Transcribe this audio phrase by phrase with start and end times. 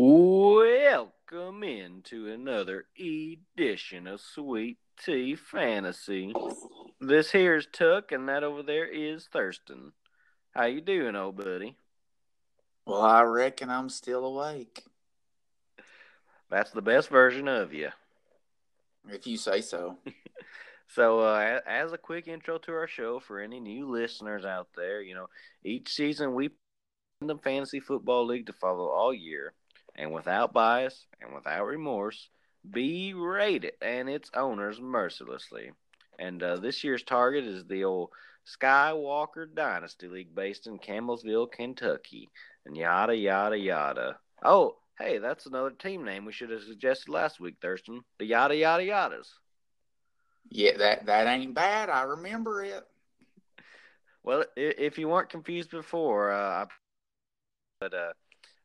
[0.00, 6.32] Welcome into another edition of Sweet Tea Fantasy.
[7.00, 9.90] This here's Tuck, and that over there is Thurston.
[10.52, 11.74] How you doing, old buddy?
[12.86, 14.84] Well, I reckon I'm still awake.
[16.48, 17.88] That's the best version of you.
[19.08, 19.98] If you say so.
[20.90, 25.02] So, uh, as a quick intro to our show for any new listeners out there,
[25.02, 25.26] you know,
[25.62, 26.48] each season we
[27.20, 29.52] in the fantasy football league to follow all year,
[29.98, 32.30] and without bias and without remorse,
[32.64, 35.72] berate it and its owners mercilessly.
[36.18, 38.10] And uh, this year's target is the old
[38.46, 42.30] Skywalker Dynasty League based in Campbellsville, Kentucky,
[42.64, 44.18] and yada yada yada.
[44.42, 48.02] Oh, hey, that's another team name we should have suggested last week, Thurston.
[48.18, 49.28] The yada yada yadas.
[50.48, 51.90] Yeah, that that ain't bad.
[51.90, 52.84] I remember it.
[54.22, 56.66] Well, if you weren't confused before, uh, I,
[57.80, 58.12] but uh,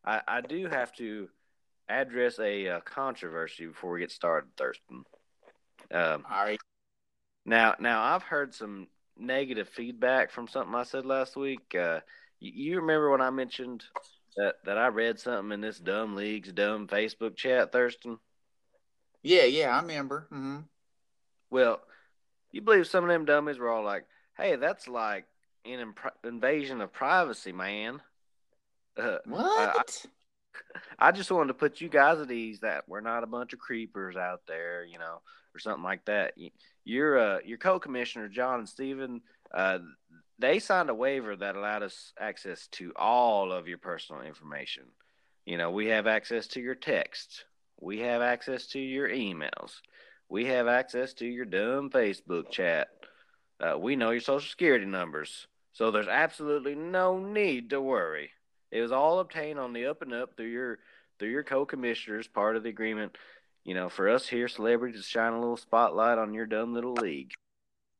[0.06, 1.30] I, I do have to
[1.90, 5.04] address a uh, controversy before we get started, Thurston.
[5.92, 6.60] Um, All right.
[7.46, 8.88] Now, now I've heard some
[9.18, 11.76] negative feedback from something I said last week.
[11.76, 12.00] Uh,
[12.40, 13.84] you, you remember when I mentioned
[14.38, 18.18] that that I read something in this dumb league's dumb Facebook chat, Thurston?
[19.22, 20.28] Yeah, yeah, I remember.
[20.32, 20.60] Mm-hmm.
[21.50, 21.82] Well,
[22.52, 24.06] you believe some of them dummies were all like,
[24.38, 25.26] "Hey, that's like
[25.66, 28.02] an imp- invasion of privacy, man."
[28.98, 30.06] Uh, What?
[31.00, 33.54] I, I just wanted to put you guys at ease that we're not a bunch
[33.54, 35.22] of creepers out there, you know,
[35.56, 36.38] or something like that.
[36.38, 36.52] You,
[36.84, 39.22] your uh, your co-commissioner John and Stephen,
[39.54, 39.80] uh,
[40.40, 44.84] they signed a waiver that allowed us access to all of your personal information.
[45.46, 47.44] You know, we have access to your texts,
[47.80, 49.82] we have access to your emails,
[50.30, 52.88] we have access to your dumb Facebook chat.
[53.60, 58.32] Uh, we know your social security numbers, so there's absolutely no need to worry.
[58.74, 60.80] It was all obtained on the up and up through your
[61.20, 63.16] through your co-commissioners, part of the agreement.
[63.64, 66.96] You know, for us here, celebrities to shine a little spotlight on your dumb little
[66.96, 67.34] league.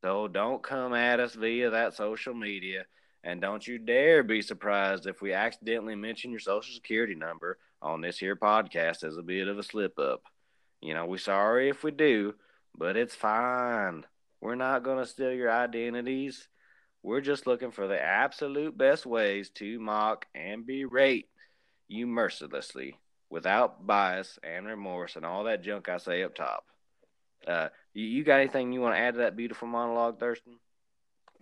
[0.02, 2.86] So don't come at us via that social media,
[3.24, 8.02] and don't you dare be surprised if we accidentally mention your social security number on
[8.02, 10.24] this here podcast as a bit of a slip up.
[10.82, 12.34] You know, we're sorry if we do,
[12.76, 14.06] but it's fine.
[14.42, 16.48] We're not going to steal your identities.
[17.04, 21.28] We're just looking for the absolute best ways to mock and berate
[21.90, 22.98] you mercilessly
[23.30, 26.66] without bias and remorse and all that junk I say up top.
[27.46, 30.54] Uh, you, you got anything you want to add to that beautiful monologue, Thurston?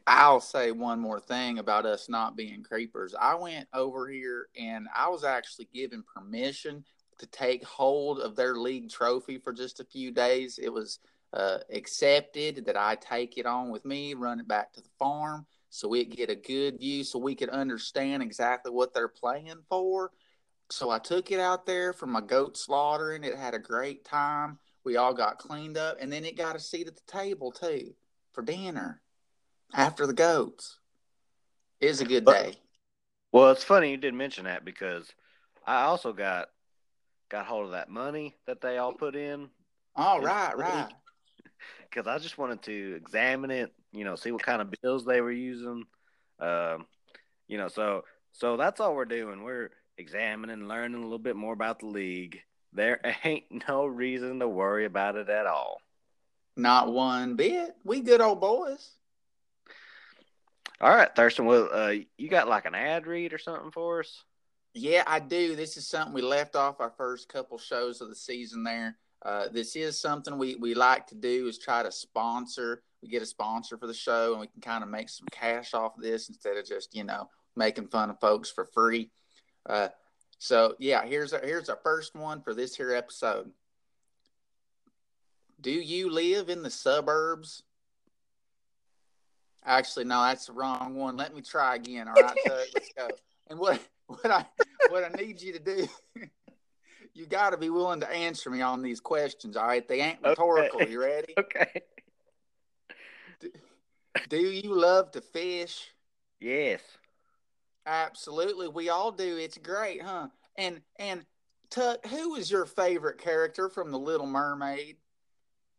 [0.08, 3.14] I'll say one more thing about us not being creepers.
[3.20, 6.84] I went over here and I was actually given permission
[7.20, 10.60] to take hold of their league trophy for just a few days.
[10.62, 11.00] It was
[11.34, 15.46] uh, accepted that I take it on with me, run it back to the farm,
[15.70, 20.12] so we get a good view, so we could understand exactly what they're playing for.
[20.70, 23.24] So I took it out there for my goat slaughtering.
[23.24, 24.60] It had a great time.
[24.84, 27.94] We all got cleaned up, and then it got a seat at the table too
[28.34, 29.02] for dinner
[29.74, 30.80] after the goats.
[31.80, 32.56] It was a good day.
[33.32, 35.12] Well, it's funny you did mention that because
[35.66, 36.50] I also got
[37.30, 39.50] got hold of that money that they all put in.
[39.96, 40.90] Oh, right, right.
[41.92, 45.20] Because I just wanted to examine it, you know, see what kind of bills they
[45.20, 45.84] were using.
[46.40, 46.86] Um,
[47.48, 49.44] you know, so so that's all we're doing.
[49.44, 52.40] We're examining, learning a little bit more about the league.
[52.74, 55.82] There ain't no reason to worry about it at all.
[56.56, 57.76] Not one bit.
[57.84, 58.92] We good old boys.
[60.80, 61.46] All right, Thurston.
[61.46, 64.24] Well, uh, you got like an ad read or something for us?
[64.74, 65.56] Yeah, I do.
[65.56, 68.98] This is something we left off our first couple shows of the season there.
[69.24, 72.82] Uh, this is something we, we like to do is try to sponsor.
[73.02, 75.74] We get a sponsor for the show and we can kind of make some cash
[75.74, 79.12] off of this instead of just, you know, making fun of folks for free.
[79.68, 79.90] Uh,
[80.40, 83.52] so yeah, here's our, here's our first one for this here episode.
[85.60, 87.62] Do you live in the suburbs?
[89.64, 91.18] Actually, no, that's the wrong one.
[91.18, 92.08] Let me try again.
[92.08, 93.10] All right, let's go.
[93.48, 94.46] And what what I
[94.90, 95.88] what I need you to do,
[97.14, 99.58] you got to be willing to answer me on these questions.
[99.58, 100.82] All right, they ain't rhetorical.
[100.82, 100.92] Okay.
[100.92, 101.34] You ready?
[101.40, 101.82] Okay.
[104.30, 105.88] Do you love to fish?
[106.40, 106.82] Yes.
[107.86, 109.38] Absolutely, we all do.
[109.38, 110.28] It's great, huh?
[110.58, 111.26] And and
[111.70, 114.98] Tuck, who is your favorite character from The Little Mermaid?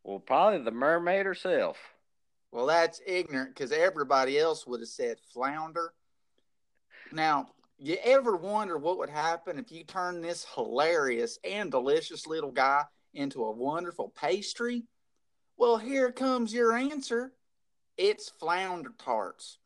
[0.03, 1.77] Well, probably the mermaid herself.
[2.51, 5.93] Well, that's ignorant because everybody else would have said flounder.
[7.13, 7.49] Now,
[7.79, 12.85] you ever wonder what would happen if you turn this hilarious and delicious little guy
[13.15, 14.85] into a wonderful pastry?
[15.57, 17.33] Well, here comes your answer.
[17.97, 19.59] It's flounder tarts.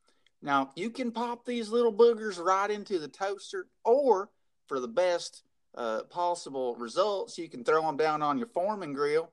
[0.42, 4.30] Now, you can pop these little boogers right into the toaster, or
[4.66, 5.42] for the best
[5.76, 9.30] uh, possible results, you can throw them down on your Foreman grill.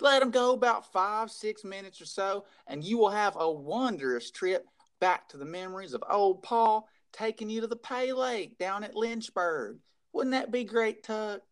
[0.00, 4.30] Let them go about five, six minutes or so, and you will have a wondrous
[4.30, 4.66] trip
[5.00, 8.96] back to the memories of old Paul taking you to the Pay Lake down at
[8.96, 9.78] Lynchburg.
[10.12, 11.42] Wouldn't that be great, Tuck?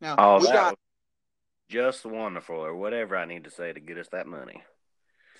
[0.00, 0.76] Now, oh, we got
[1.68, 4.62] just wonderful, or whatever I need to say to get us that money.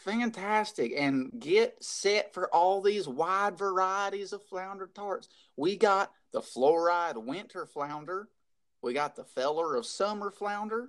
[0.05, 0.93] Fantastic.
[0.97, 5.29] And get set for all these wide varieties of flounder tarts.
[5.57, 8.29] We got the fluoride winter flounder.
[8.83, 10.89] We got the feller of summer flounder,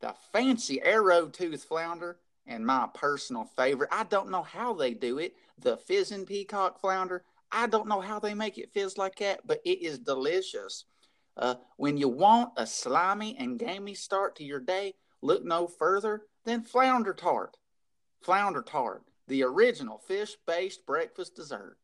[0.00, 3.90] the fancy arrow tooth flounder, and my personal favorite.
[3.92, 5.34] I don't know how they do it.
[5.58, 7.24] The fizzing peacock flounder.
[7.52, 10.86] I don't know how they make it fizz like that, but it is delicious.
[11.36, 16.22] Uh, when you want a slimy and gamey start to your day, look no further
[16.44, 17.56] than flounder tart.
[18.22, 21.76] Flounder tart, the original fish based breakfast dessert.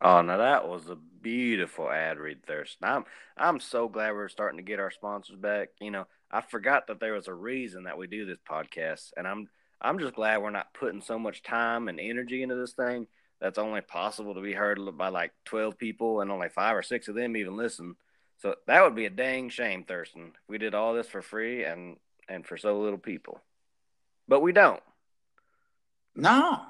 [0.00, 2.88] Oh, now that was a beautiful ad read, Thurston.
[2.88, 3.04] I'm
[3.36, 5.68] I'm so glad we're starting to get our sponsors back.
[5.80, 9.26] You know, I forgot that there was a reason that we do this podcast, and
[9.26, 9.48] I'm
[9.80, 13.06] I'm just glad we're not putting so much time and energy into this thing
[13.40, 17.08] that's only possible to be heard by like 12 people and only five or six
[17.08, 17.96] of them even listen.
[18.38, 20.32] So that would be a dang shame, Thurston.
[20.48, 21.96] We did all this for free and
[22.28, 23.40] and for so little people.
[24.28, 24.82] But we don't.
[26.14, 26.60] No.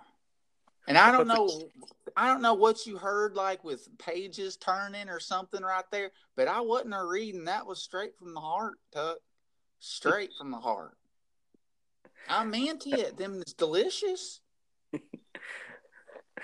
[0.87, 1.49] And I don't know
[2.17, 6.49] I don't know what you heard like with pages turning or something right there, but
[6.49, 7.45] I wasn't a reading.
[7.45, 9.19] That was straight from the heart, Tuck.
[9.79, 10.97] Straight from the heart.
[12.29, 13.17] I meant it.
[13.17, 14.41] Them is delicious.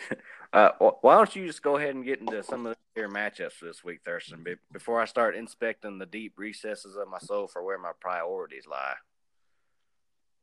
[0.53, 3.85] uh, why don't you just go ahead and get into some of your matchups this
[3.85, 7.93] week, Thurston, before I start inspecting the deep recesses of my soul for where my
[8.01, 8.95] priorities lie?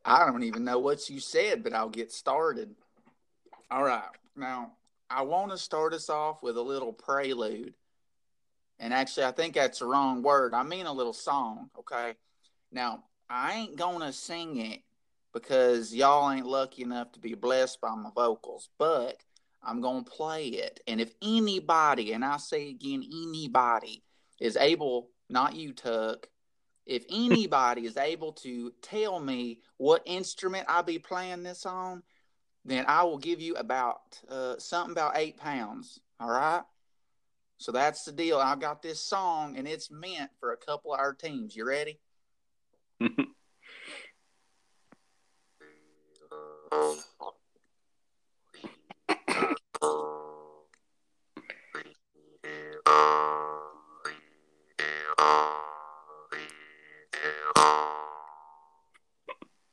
[0.06, 2.74] I don't even know what you said, but I'll get started.
[3.70, 4.04] All right.
[4.36, 4.72] Now,
[5.10, 7.74] I want to start us off with a little prelude.
[8.80, 10.54] And actually, I think that's the wrong word.
[10.54, 12.16] I mean a little song, okay?
[12.72, 14.82] Now, I ain't going to sing it
[15.34, 19.18] because y'all ain't lucky enough to be blessed by my vocals, but
[19.64, 20.80] I'm going to play it.
[20.88, 24.04] And if anybody, and I say again, anybody
[24.40, 26.28] is able, not you, Tuck,
[26.86, 32.04] if anybody is able to tell me what instrument I'll be playing this on,
[32.66, 36.00] then I will give you about uh, something about eight pounds.
[36.20, 36.64] All right.
[37.58, 38.38] So that's the deal.
[38.40, 41.56] I got this song, and it's meant for a couple of our teams.
[41.56, 42.00] You ready?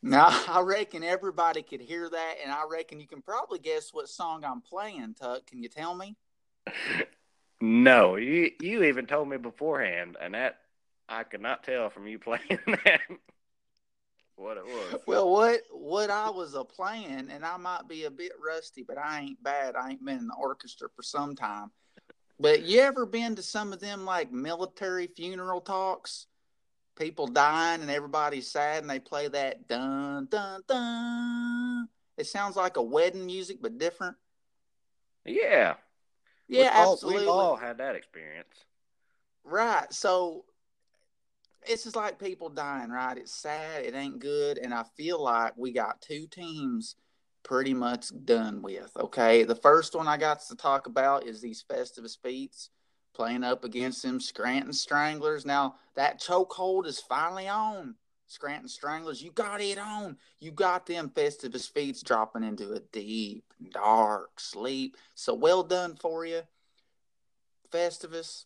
[0.06, 4.08] Now, I reckon everybody could hear that, and I reckon you can probably guess what
[4.08, 5.46] song I'm playing, Tuck.
[5.46, 6.16] Can you tell me?
[7.60, 10.58] No, you you even told me beforehand, and that
[11.08, 13.00] I could not tell from you playing that
[14.36, 15.00] what it was.
[15.06, 18.98] Well, what what I was a playing, and I might be a bit rusty, but
[18.98, 19.74] I ain't bad.
[19.74, 21.70] I ain't been in the orchestra for some time.
[22.38, 26.26] But you ever been to some of them like military funeral talks?
[26.96, 31.88] People dying and everybody's sad and they play that dun dun dun.
[32.16, 34.16] It sounds like a wedding music but different.
[35.24, 35.74] Yeah.
[36.48, 37.26] Yeah, we've absolutely.
[37.26, 38.64] All, we've all had that experience.
[39.44, 39.92] Right.
[39.92, 40.44] So
[41.66, 43.18] it's just like people dying, right?
[43.18, 46.96] It's sad, it ain't good, and I feel like we got two teams
[47.42, 48.90] pretty much done with.
[48.96, 49.44] Okay.
[49.44, 52.70] The first one I got to talk about is these Festivus Feats
[53.16, 55.46] playing up against them Scranton Stranglers.
[55.46, 57.94] Now that chokehold is finally on.
[58.28, 60.18] Scranton Stranglers, you got it on.
[60.40, 64.96] You got them Festivus Feats dropping into a deep, dark sleep.
[65.14, 66.42] So well done for you,
[67.72, 68.44] Festivus.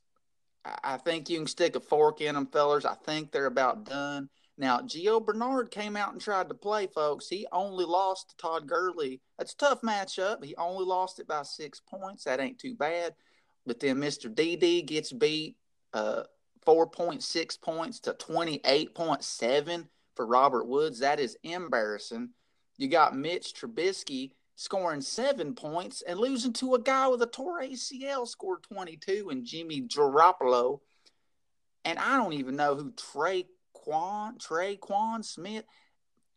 [0.85, 2.85] I think you can stick a fork in them, fellers.
[2.85, 4.29] I think they're about done.
[4.59, 7.29] Now, Gio Bernard came out and tried to play, folks.
[7.29, 9.23] He only lost to Todd Gurley.
[9.39, 10.45] That's a tough matchup.
[10.45, 12.25] He only lost it by six points.
[12.25, 13.15] That ain't too bad.
[13.67, 14.33] But then Mr.
[14.33, 15.57] DD gets beat
[15.93, 16.25] uh,
[16.67, 19.87] 4.6 points to 28.7
[20.17, 21.01] for Robert Woods.
[21.01, 22.31] That is embarrassing.
[22.77, 27.65] You got Mitch Trubisky scoring seven points and losing to a guy with a torn
[27.71, 30.81] ACL scored 22 and Jimmy Garoppolo.
[31.85, 35.65] And I don't even know who Trey Quan, Tre'Quan Smith.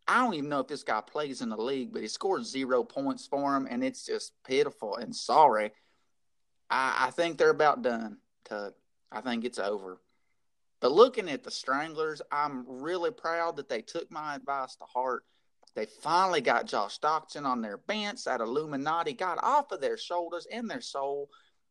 [0.07, 2.83] I don't even know if this guy plays in the league, but he scored zero
[2.83, 5.71] points for him, and it's just pitiful and sorry.
[6.73, 8.73] I, I think they're about done, Tuck.
[9.11, 10.01] I think it's over.
[10.81, 15.23] But looking at the Stranglers, I'm really proud that they took my advice to heart.
[15.75, 18.23] They finally got Josh Doctson on their bench.
[18.25, 21.29] That Illuminati got off of their shoulders and their soul.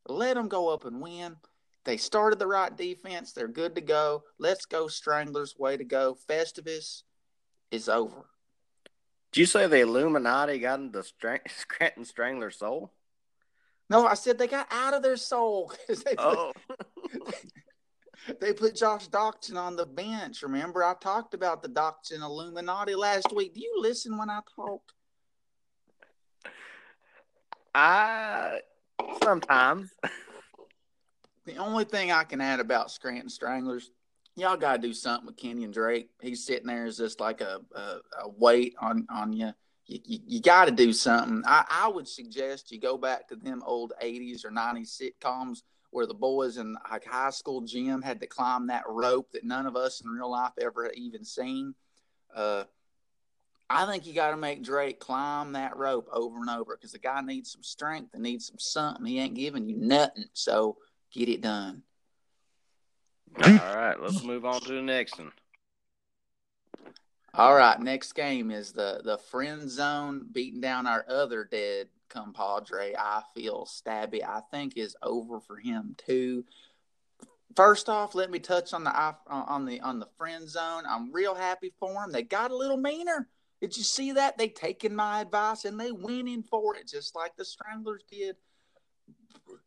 [0.09, 1.37] Let them go up and win.
[1.85, 3.32] They started the right defense.
[3.32, 4.23] They're good to go.
[4.38, 5.59] Let's go, Stranglers.
[5.59, 6.16] Way to go.
[6.28, 7.02] Festivus
[7.73, 8.25] is over.
[9.32, 11.02] Did you say the Illuminati got into
[11.49, 12.92] Scranton Strangler soul?
[13.92, 16.50] No, I said they got out of their soul because they, oh.
[18.40, 20.42] they put Josh Doctson on the bench.
[20.42, 23.52] Remember, I talked about the Doctson Illuminati last week.
[23.52, 24.80] Do you listen when I talk?
[27.75, 28.61] I
[29.22, 29.90] sometimes.
[31.44, 33.90] The only thing I can add about Scranton Stranglers,
[34.37, 36.08] y'all got to do something with Kenyon Drake.
[36.20, 37.80] He's sitting there as just like a, a,
[38.22, 39.52] a weight on on you.
[39.86, 41.42] You, you, you got to do something.
[41.46, 46.06] I, I would suggest you go back to them old 80s or 90s sitcoms where
[46.06, 49.76] the boys in like high school gym had to climb that rope that none of
[49.76, 51.74] us in real life ever even seen.
[52.34, 52.64] Uh,
[53.68, 56.98] I think you got to make Drake climb that rope over and over because the
[56.98, 59.04] guy needs some strength and needs some something.
[59.04, 60.24] He ain't giving you nothing.
[60.32, 60.76] So
[61.12, 61.82] Get it done.
[63.36, 65.32] All right, let's move on to the next one.
[67.34, 72.94] All right, next game is the the friend zone beating down our other dead compadre.
[72.94, 74.22] I feel stabby.
[74.22, 76.44] I think is over for him too.
[77.56, 80.84] First off, let me touch on the on the on the friend zone.
[80.86, 82.12] I'm real happy for him.
[82.12, 83.28] They got a little meaner.
[83.62, 84.36] Did you see that?
[84.36, 88.36] They taken my advice and they went in for it, just like the Stranglers did.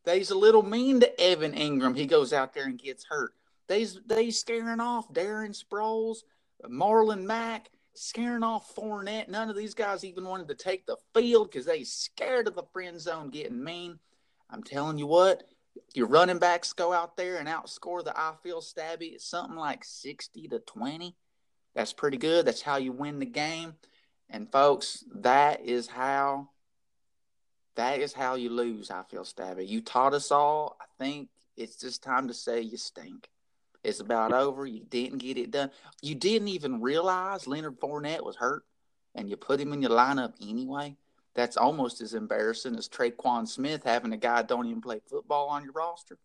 [0.03, 1.97] They's a little mean to Evan Engram.
[1.97, 3.33] He goes out there and gets hurt.
[3.67, 6.17] They's they scaring off Darren Sproles,
[6.69, 9.29] Marlon Mack, scaring off Fournette.
[9.29, 12.63] None of these guys even wanted to take the field because they scared of the
[12.73, 13.99] friend zone getting mean.
[14.49, 15.43] I'm telling you what,
[15.93, 19.83] your running backs go out there and outscore the I feel stabby at something like
[19.83, 21.15] 60 to 20.
[21.73, 22.45] That's pretty good.
[22.45, 23.75] That's how you win the game.
[24.29, 26.49] And folks, that is how
[27.75, 29.67] that is how you lose, I feel, Stabby.
[29.67, 30.77] You taught us all.
[30.79, 33.29] I think it's just time to say you stink.
[33.85, 34.65] It's about over.
[34.65, 35.69] You didn't get it done.
[36.01, 38.65] You didn't even realize Leonard Fournette was hurt,
[39.13, 40.97] and you put him in your lineup anyway.
[41.35, 45.63] That's almost as embarrassing as Tre'Quan Smith having a guy don't even play football on
[45.63, 46.17] your roster.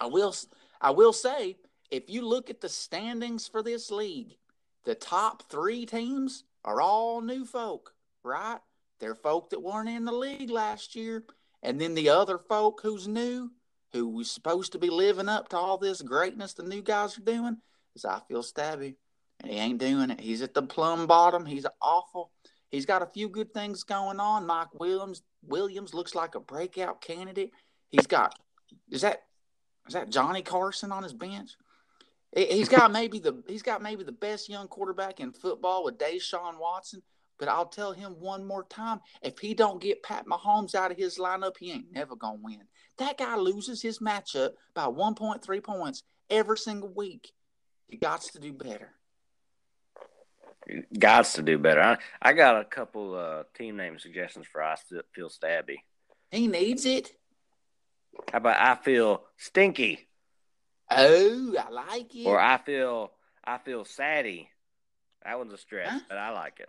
[0.00, 0.34] I will,
[0.80, 1.58] I will say,
[1.90, 4.36] if you look at the standings for this league,
[4.84, 8.58] the top three teams are all new folk, right?
[8.98, 11.24] They're folk that weren't in the league last year.
[11.62, 13.50] And then the other folk who's new,
[13.94, 17.22] who was supposed to be living up to all this greatness the new guys are
[17.22, 17.56] doing,
[17.94, 18.96] is I feel stabby.
[19.40, 20.20] And he ain't doing it.
[20.20, 21.46] He's at the plumb bottom.
[21.46, 22.30] He's awful.
[22.70, 24.46] He's got a few good things going on.
[24.46, 27.52] Mike Williams Williams looks like a breakout candidate.
[27.90, 28.36] He's got
[28.90, 29.22] is that
[29.86, 31.50] is that Johnny Carson on his bench?
[32.34, 36.58] He's got maybe the he's got maybe the best young quarterback in football with Deshaun
[36.58, 37.02] Watson.
[37.38, 40.96] But I'll tell him one more time: if he don't get Pat Mahomes out of
[40.96, 42.62] his lineup, he ain't never gonna win.
[42.98, 47.32] That guy loses his matchup by 1.3 points every single week.
[47.88, 48.90] He got to do better.
[50.98, 51.80] Got to do better.
[51.80, 54.76] I, I got a couple uh, team name suggestions for I
[55.12, 55.76] feel stabby.
[56.30, 57.12] He needs it.
[58.32, 60.08] How about I feel stinky?
[60.90, 62.26] Oh, I like it.
[62.26, 63.10] Or I feel
[63.44, 64.48] I feel saddy.
[65.24, 66.00] That one's a stretch, huh?
[66.08, 66.68] but I like it.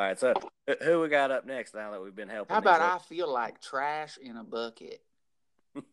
[0.00, 0.32] All right, so
[0.82, 2.54] who we got up next now that we've been helping?
[2.54, 5.02] How about I feel like trash in a bucket?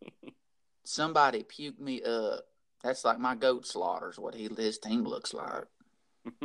[0.86, 2.46] Somebody puked me up.
[2.82, 4.18] That's like my goat slaughters.
[4.18, 5.66] What he his team looks like.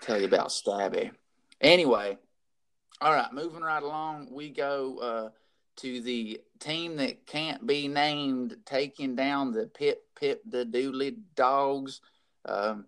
[0.00, 1.10] Tell you about Stabby.
[1.60, 2.16] Anyway,
[3.02, 5.28] all right, moving right along, we go uh,
[5.82, 12.00] to the team that can't be named, taking down the Pip Pip the Dooley Dogs.
[12.46, 12.86] Um,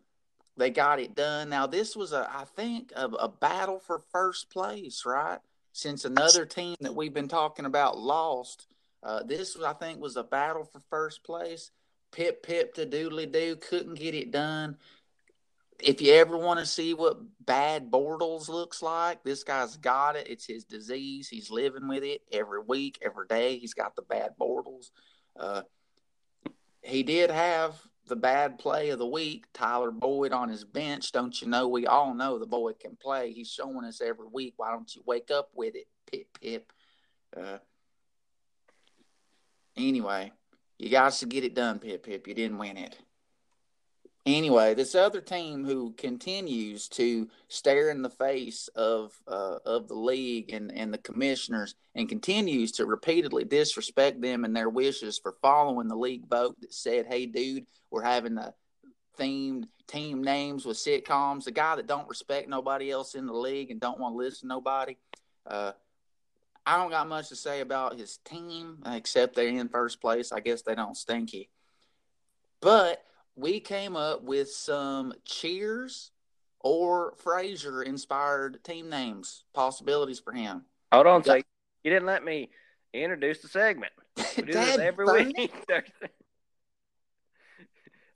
[0.57, 1.49] they got it done.
[1.49, 5.39] Now this was a, I think, a, a battle for first place, right?
[5.73, 8.67] Since another team that we've been talking about lost,
[9.03, 11.71] uh, this was, I think was a battle for first place.
[12.13, 14.77] Pip pip to doodly doo couldn't get it done.
[15.81, 20.29] If you ever want to see what bad Bortles looks like, this guy's got it.
[20.29, 21.29] It's his disease.
[21.29, 23.59] He's living with it every week, every day.
[23.59, 24.91] He's got the bad Bortles.
[25.37, 25.63] Uh,
[26.83, 27.75] he did have
[28.07, 31.13] the bad play of the week, Tyler Boyd on his bench.
[31.13, 31.69] Don't you know?
[31.69, 33.33] We all know the boy can play.
[33.33, 34.55] He's showing us every week.
[34.57, 36.73] Why don't you wake up with it, Pip Pip?
[37.37, 37.59] Uh,
[39.77, 40.33] anyway,
[40.79, 42.27] you got to get it done, Pip Pip.
[42.27, 42.99] You didn't win it.
[44.25, 49.97] Anyway, this other team who continues to stare in the face of uh, of the
[49.97, 55.35] league and, and the commissioners and continues to repeatedly disrespect them and their wishes for
[55.43, 58.55] following the league vote that said, "Hey, dude, we're having the
[59.19, 63.73] themed team names with sitcoms." The guy that don't respect nobody else in the league
[63.73, 64.97] and don't want to listen to nobody.
[65.45, 65.73] Uh,
[66.65, 70.31] I don't got much to say about his team except they're in first place.
[70.31, 71.51] I guess they don't stinky.
[72.61, 73.05] But
[73.37, 76.11] we came up with some cheers
[76.61, 80.65] or Frasier inspired team names, possibilities for him.
[80.93, 81.43] Hold on, so you
[81.85, 82.51] didn't let me
[82.93, 83.93] introduce the segment.
[84.37, 85.33] We do this every funny.
[85.37, 85.55] week.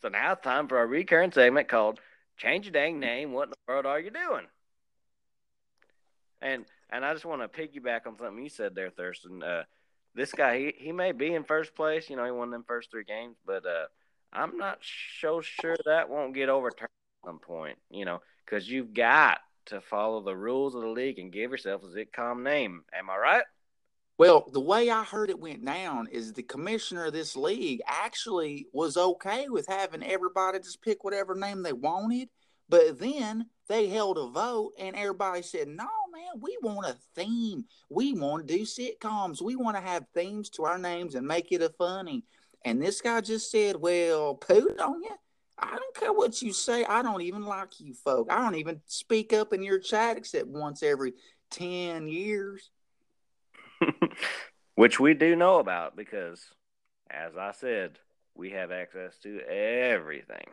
[0.02, 2.00] so now it's time for our recurring segment called
[2.36, 3.32] Change Your Dang Name.
[3.32, 4.46] What in the world are you doing?
[6.42, 9.42] And and I just want to piggyback on something you said there, Thurston.
[9.42, 9.64] Uh,
[10.14, 12.08] this guy, he, he may be in first place.
[12.08, 13.86] You know, he won them first three games, but uh,
[14.32, 14.78] I'm not
[15.20, 16.90] so sure that won't get overturned
[17.24, 17.78] at some point.
[17.90, 21.82] You know, because you've got to follow the rules of the league and give yourself
[21.82, 22.82] a sitcom name.
[22.92, 23.44] Am I right?
[24.18, 28.66] Well, the way I heard it went down is the commissioner of this league actually
[28.72, 32.30] was okay with having everybody just pick whatever name they wanted.
[32.68, 37.66] But then they held a vote and everybody said, no, man, we want a theme.
[37.90, 39.42] We want to do sitcoms.
[39.42, 42.24] We want to have themes to our names and make it a funny.
[42.66, 45.14] And this guy just said, well, poot on you.
[45.56, 46.84] I don't care what you say.
[46.84, 48.26] I don't even like you folk.
[48.28, 51.14] I don't even speak up in your chat except once every
[51.52, 52.70] 10 years.
[54.74, 56.44] Which we do know about because,
[57.08, 58.00] as I said,
[58.34, 60.46] we have access to everything.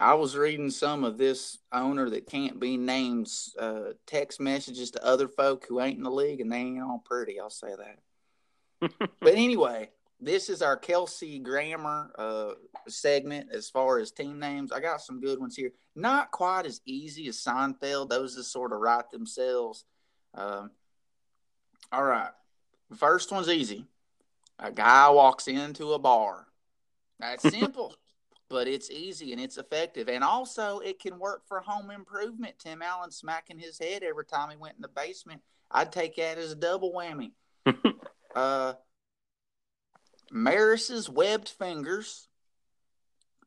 [0.00, 3.28] I was reading some of this owner that can't be named
[3.60, 7.02] uh, text messages to other folk who ain't in the league, and they ain't all
[7.04, 7.38] pretty.
[7.38, 7.74] I'll say
[8.80, 8.98] that.
[9.20, 9.90] but anyway,
[10.24, 12.52] this is our Kelsey Grammer uh,
[12.88, 14.72] segment as far as team names.
[14.72, 15.70] I got some good ones here.
[15.94, 18.08] Not quite as easy as Seinfeld.
[18.08, 19.84] Those just sort of write themselves.
[20.34, 20.70] Um,
[21.92, 22.30] all right.
[22.96, 23.86] First one's easy.
[24.58, 26.46] A guy walks into a bar.
[27.20, 27.94] That's simple,
[28.48, 30.08] but it's easy and it's effective.
[30.08, 32.58] And also, it can work for home improvement.
[32.58, 35.42] Tim Allen smacking his head every time he went in the basement.
[35.70, 37.32] I'd take that as a double whammy.
[38.34, 38.74] uh,
[40.34, 42.26] Maris's webbed fingers.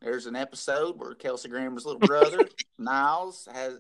[0.01, 2.47] There's an episode where Kelsey Grammer's little brother
[2.79, 3.77] Niles has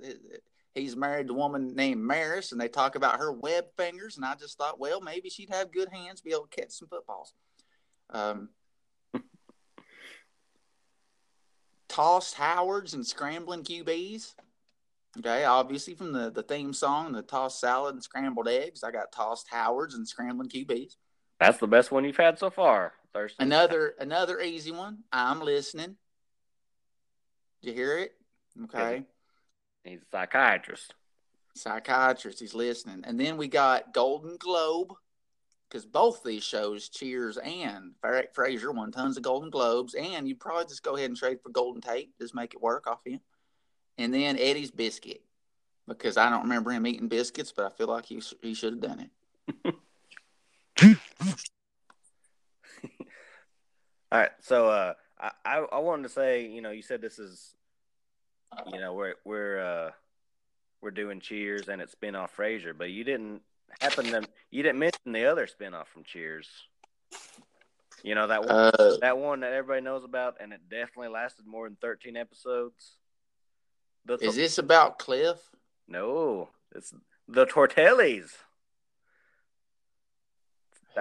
[0.75, 4.17] he's married to a woman named Maris, and they talk about her web fingers.
[4.17, 6.89] And I just thought, well, maybe she'd have good hands, be able to catch some
[6.89, 7.33] footballs.
[8.09, 8.49] Um,
[11.87, 14.33] tossed Howards and scrambling QBs.
[15.19, 19.13] Okay, obviously from the, the theme song, the tossed salad and scrambled eggs, I got
[19.13, 20.97] tossed Howards and scrambling QBs.
[21.39, 23.45] That's the best one you've had so far, Thurston.
[23.45, 24.99] Another another easy one.
[25.11, 25.95] I'm listening.
[27.61, 28.13] Did you hear it?
[28.63, 29.03] Okay.
[29.83, 30.93] He's a psychiatrist.
[31.55, 32.39] Psychiatrist.
[32.39, 33.03] He's listening.
[33.05, 34.93] And then we got Golden Globe
[35.69, 39.93] because both these shows, Cheers and Frasier, won tons of Golden Globes.
[39.93, 42.87] And you probably just go ahead and trade for Golden Tape, just make it work
[42.87, 43.19] off him.
[43.97, 45.21] And then Eddie's Biscuit
[45.87, 48.81] because I don't remember him eating biscuits, but I feel like he he should have
[48.81, 49.09] done
[49.65, 49.75] it.
[54.11, 57.55] All right, so uh, I I wanted to say, you know, you said this is,
[58.71, 59.91] you know, we're we're uh,
[60.81, 63.41] we're doing Cheers and it's spinoff Frasier, but you didn't
[63.81, 66.47] happen to you didn't mention the other spinoff from Cheers.
[68.03, 71.47] You know that one, uh, that one that everybody knows about, and it definitely lasted
[71.47, 72.97] more than thirteen episodes.
[74.05, 75.37] The, is this about Cliff?
[75.87, 76.93] No, it's
[77.27, 78.29] the Tortellis.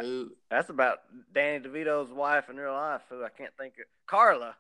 [0.04, 0.32] Who?
[0.50, 0.98] That's about
[1.34, 3.84] Danny DeVito's wife in real life, who I can't think of.
[4.06, 4.56] Carla.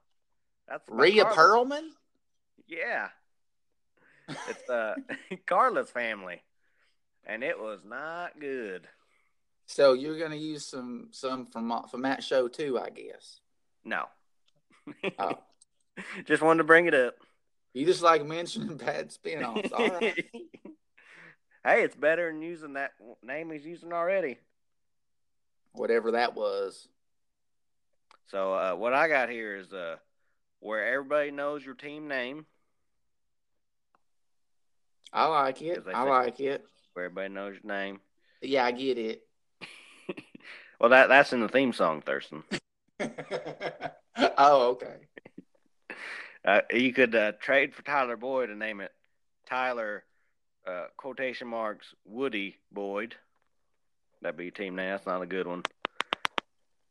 [0.68, 1.64] That's Rhea Carla.
[1.64, 1.88] Perlman.
[2.68, 3.08] Yeah,
[4.48, 4.94] it's uh
[5.46, 6.42] Carla's family,
[7.24, 8.88] and it was not good.
[9.66, 13.40] So you're gonna use some some from from that show too, I guess.
[13.84, 14.06] No.
[15.18, 15.38] oh.
[16.26, 17.14] Just wanted to bring it up.
[17.72, 19.72] You just like mentioning bad spinoffs.
[19.72, 20.24] All right.
[21.64, 24.38] hey, it's better than using that name he's using already
[25.76, 26.88] whatever that was.
[28.28, 29.96] So uh, what I got here is uh,
[30.60, 32.46] where everybody knows your team name.
[35.12, 35.84] I like it.
[35.94, 36.64] I like it.
[36.92, 38.00] Where everybody knows your name.
[38.42, 39.22] Yeah, I get it.
[40.80, 42.42] well, that that's in the theme song, Thurston.
[44.38, 44.96] oh, okay.
[46.44, 48.92] Uh, you could uh, trade for Tyler Boyd and name it
[49.46, 50.04] Tyler
[50.66, 53.14] uh, quotation marks Woody Boyd.
[54.22, 54.90] That'd be team name.
[54.90, 55.62] That's not a good one.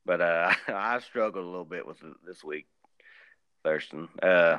[0.06, 2.68] But uh, I struggled a little bit with it this week,
[3.64, 4.08] Thurston.
[4.22, 4.58] Uh,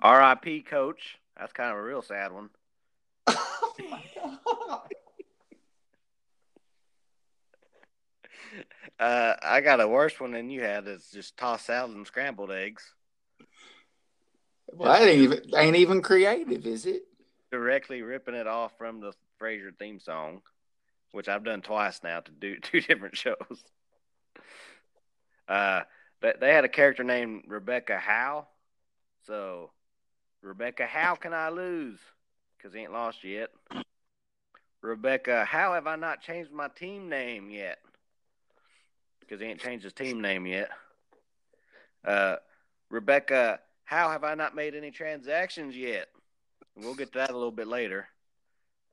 [0.00, 0.62] R.I.P.
[0.62, 1.18] Coach.
[1.38, 2.50] That's kind of a real sad one.
[3.26, 4.80] Oh my god.
[8.98, 10.86] Uh, I got a worse one than you had.
[10.86, 12.82] It's just tossed salad and scrambled eggs.
[14.72, 17.02] Well, that ain't even ain't even creative, is it?
[17.50, 20.40] Directly ripping it off from the Frasier theme song
[21.16, 23.64] which I've done twice now to do two different shows.
[25.48, 25.80] Uh,
[26.20, 28.46] they, they had a character named Rebecca Howe.
[29.26, 29.70] So,
[30.42, 31.98] Rebecca, how can I lose?
[32.56, 33.48] Because he ain't lost yet.
[34.82, 37.78] Rebecca, how have I not changed my team name yet?
[39.20, 40.68] Because he ain't changed his team name yet.
[42.04, 42.36] Uh,
[42.90, 46.08] Rebecca, how have I not made any transactions yet?
[46.76, 48.06] We'll get to that a little bit later.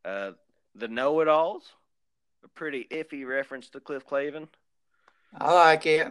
[0.06, 0.32] Uh,
[0.74, 1.74] the Know It Alls,
[2.44, 4.48] a pretty iffy reference to Cliff Clavin.
[5.40, 6.08] I like it.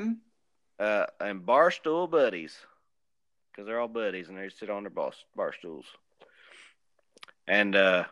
[0.79, 2.57] Uh, and Barstool Buddies,
[3.51, 5.87] because they're all buddies and they sit on their bar, bar stools.
[7.47, 8.05] And uh,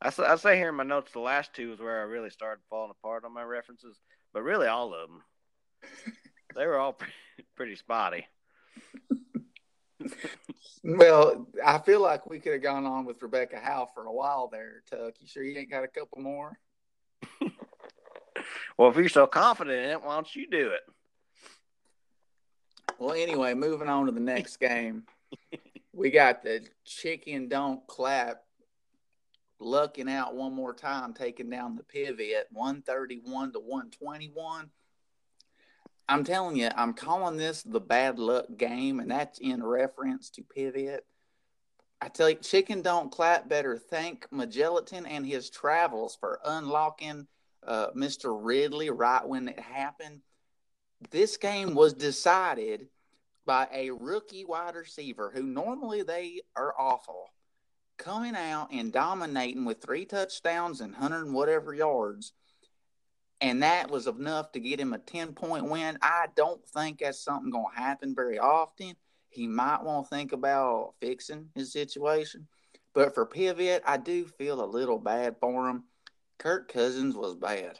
[0.00, 2.62] I, I say here in my notes, the last two is where I really started
[2.68, 3.96] falling apart on my references,
[4.32, 5.22] but really all of them.
[6.54, 7.12] they were all pretty,
[7.54, 8.26] pretty spotty.
[10.82, 14.48] well, I feel like we could have gone on with Rebecca Howe for a while
[14.48, 15.14] there, Tuck.
[15.20, 16.58] You sure you ain't got a couple more?
[18.76, 20.82] Well, if you're so confident in it, why don't you do it?
[22.98, 25.04] Well, anyway, moving on to the next game.
[25.92, 28.42] we got the chicken don't clap
[29.58, 34.70] lucking out one more time, taking down the pivot 131 to 121.
[36.08, 40.42] I'm telling you, I'm calling this the bad luck game, and that's in reference to
[40.42, 41.04] pivot.
[42.00, 47.26] I tell you, Chicken Don't Clap better thank Mageleton and his travels for unlocking
[47.66, 48.36] uh, Mr.
[48.38, 50.20] Ridley right when it happened.
[51.10, 52.88] This game was decided
[53.44, 57.26] by a rookie wide receiver who normally they are awful,
[57.98, 62.32] coming out and dominating with three touchdowns and 100 whatever yards–
[63.40, 65.98] and that was enough to get him a 10 point win.
[66.00, 68.94] I don't think that's something going to happen very often.
[69.28, 72.46] He might want to think about fixing his situation.
[72.94, 75.84] But for Pivot, I do feel a little bad for him.
[76.38, 77.78] Kirk Cousins was bad.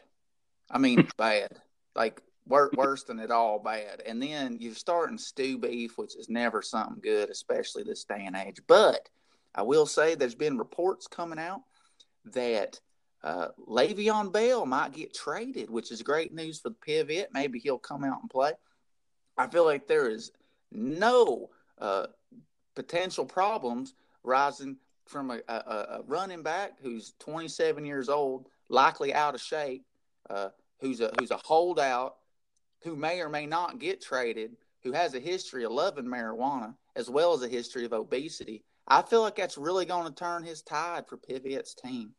[0.71, 1.51] I mean, bad.
[1.95, 4.03] Like, worse than it all bad.
[4.07, 8.37] And then you're starting stew beef, which is never something good, especially this day and
[8.37, 8.61] age.
[8.67, 9.09] But
[9.55, 11.63] I will say there's been reports coming out
[12.27, 12.81] that
[13.23, 17.31] uh, Le'Veon Bell might get traded, which is great news for the pivot.
[17.33, 18.53] Maybe he'll come out and play.
[19.37, 20.33] I feel like there is
[20.71, 22.07] no uh,
[22.75, 29.35] potential problems rising from a, a, a, running back who's 27 years old, likely out
[29.35, 29.85] of shape,
[30.29, 30.49] uh,
[30.81, 32.17] who's a who's a holdout,
[32.83, 37.11] who may or may not get traded, who has a history of loving marijuana as
[37.11, 38.65] well as a history of obesity.
[38.89, 42.13] I feel like that's really going to turn his tide for Pivot's team.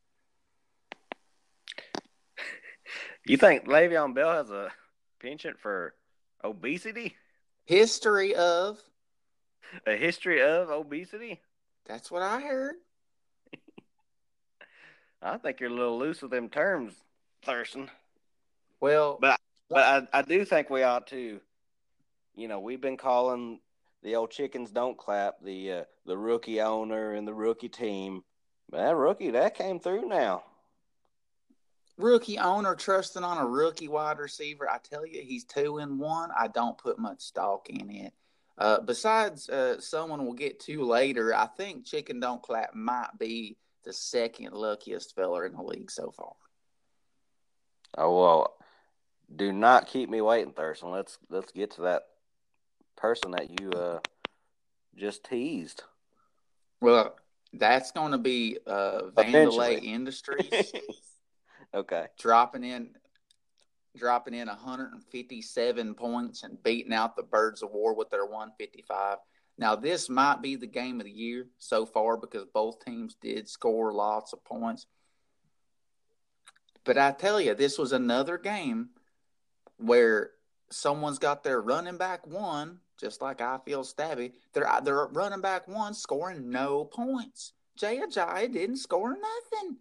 [3.26, 4.71] You think Le'Veon Bell has a
[5.21, 5.93] penchant for
[6.43, 7.15] obesity?
[7.65, 8.80] History of
[9.86, 11.41] a history of obesity?
[11.88, 12.76] That's what I heard.
[15.21, 16.93] I think you're a little loose with them terms,
[17.43, 17.89] Thurston.
[18.80, 21.39] Well, but but I, I do think we ought to.
[22.36, 23.60] You know, we've been calling
[24.04, 28.23] the old chickens don't clap the uh, the rookie owner and the rookie team.
[28.69, 30.43] But that rookie that came through now
[31.97, 34.69] rookie owner trusting on a rookie wide receiver.
[34.69, 36.30] I tell you, he's two and one.
[36.38, 38.13] I don't put much stock in it.
[38.58, 41.34] Uh, besides, uh, someone we'll get to later.
[41.36, 46.12] I think Chicken Don't Clap might be the second luckiest feller in the league so
[46.12, 46.34] far.
[47.98, 48.58] Oh well,
[49.34, 50.91] do not keep me waiting, Thurston.
[50.91, 52.04] Let's let's get to that
[52.96, 54.00] person that you uh,
[54.96, 55.84] just teased.
[56.82, 57.15] Well,
[57.54, 60.72] that's going to be uh, Vandelay Industries.
[61.74, 62.08] Okay.
[62.17, 62.89] Dropping in
[63.98, 69.18] dropping in 157 points and beating out the Birds of War with their 155.
[69.58, 73.50] Now, this might be the game of the year so far because both teams did
[73.50, 74.86] score lots of points.
[76.84, 78.90] But I tell you, this was another game
[79.78, 80.32] where
[80.70, 84.34] someone's got their running back one, just like I feel stabby.
[84.54, 87.54] They're, they're running back one scoring no points.
[87.76, 89.78] Jay Ajayi didn't score nothing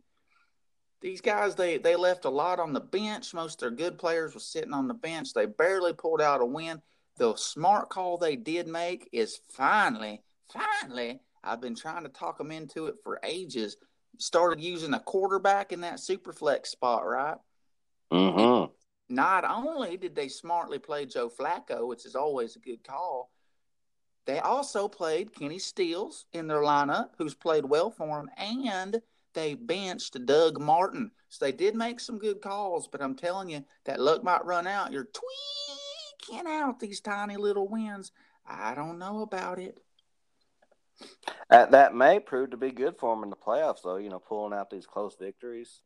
[1.01, 3.35] these guys they they left a lot on the bench.
[3.35, 5.33] Most of their good players were sitting on the bench.
[5.33, 6.81] They barely pulled out a win.
[7.17, 12.51] The smart call they did make is finally, finally, I've been trying to talk them
[12.51, 13.77] into it for ages.
[14.19, 17.37] Started using a quarterback in that super flex spot, right?
[18.13, 18.73] Mm-hmm.
[19.09, 23.31] Not only did they smartly play Joe Flacco, which is always a good call,
[24.27, 29.01] they also played Kenny Stills in their lineup, who's played well for them, and–
[29.37, 31.13] they benched Doug Martin.
[31.29, 34.67] So they did make some good calls, but I'm telling you, that luck might run
[34.67, 34.91] out.
[34.91, 35.09] You're
[36.25, 38.11] tweaking out these tiny little wins.
[38.45, 39.79] I don't know about it.
[41.51, 43.97] Uh, that may prove to be good for them in the playoffs, though.
[43.97, 45.83] You know, pulling out these close victories.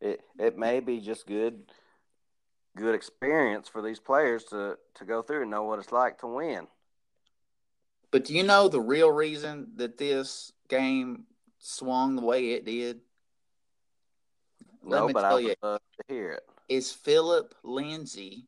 [0.00, 1.70] it it may be just good
[2.76, 6.26] good experience for these players to to go through and know what it's like to
[6.26, 6.66] win.
[8.10, 11.24] But do you know the real reason that this game
[11.64, 13.00] swung the way it did?
[14.82, 16.42] Let no, me tell you, to hear it.
[16.68, 18.46] Is Philip Lindsay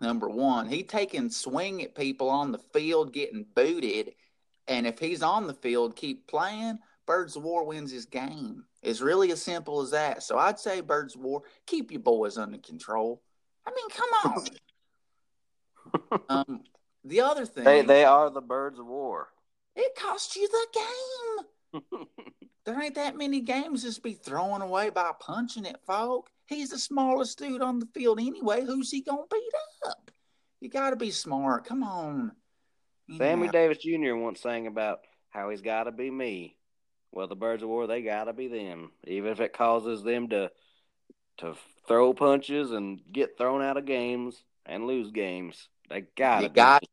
[0.00, 0.66] number one?
[0.66, 4.12] He taking swing at people on the field, getting booted,
[4.66, 6.78] and if he's on the field, keep playing.
[7.04, 8.64] Birds of War wins his game.
[8.82, 10.22] It's really as simple as that.
[10.22, 13.22] So I'd say Birds of War, keep your boys under control.
[13.66, 14.34] I mean, come
[16.28, 16.48] on.
[16.48, 16.60] um,
[17.04, 19.28] the other thing they they are the birds of war.
[19.76, 22.06] It cost you the game.
[22.66, 26.28] there ain't that many games just be thrown away by punching at folk.
[26.46, 28.64] He's the smallest dude on the field anyway.
[28.64, 29.52] Who's he gonna beat
[29.86, 30.10] up?
[30.60, 31.64] You got to be smart.
[31.64, 32.32] Come on.
[33.06, 33.52] You Sammy know.
[33.52, 34.16] Davis Jr.
[34.16, 35.00] once sang about
[35.30, 36.56] how he's got to be me.
[37.12, 40.28] Well, the Birds of War, they got to be them, even if it causes them
[40.28, 40.50] to
[41.38, 41.54] to
[41.86, 45.68] throw punches and get thrown out of games and lose games.
[45.88, 46.84] They got to you got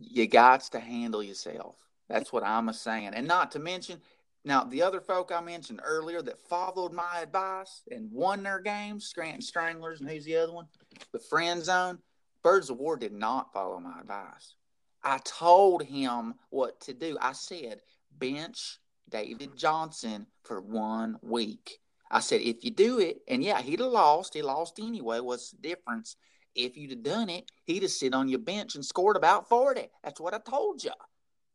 [0.00, 1.76] you got to handle yourself.
[2.08, 4.00] That's what I'm saying, and not to mention
[4.44, 9.06] now the other folk I mentioned earlier that followed my advice and won their games,
[9.06, 10.66] Scranton Stranglers, and who's the other one?
[11.12, 11.98] The Friend Zone.
[12.42, 14.56] Birds of War did not follow my advice.
[15.04, 17.16] I told him what to do.
[17.20, 17.80] I said
[18.18, 18.78] bench
[19.08, 21.78] David Johnson for one week.
[22.10, 24.34] I said, if you do it, and yeah, he'd have lost.
[24.34, 25.20] He lost anyway.
[25.20, 26.16] What's the difference?
[26.54, 29.88] If you'd have done it, he'd have sit on your bench and scored about 40.
[30.04, 30.90] That's what I told you.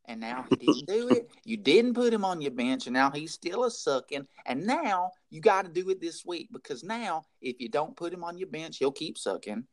[0.07, 1.29] And now he didn't do it.
[1.43, 4.25] You didn't put him on your bench, and now he's still a sucking.
[4.45, 8.13] And now you got to do it this week because now, if you don't put
[8.13, 9.65] him on your bench, he'll keep sucking.